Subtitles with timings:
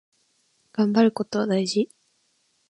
[0.73, 1.87] がんばることは大事。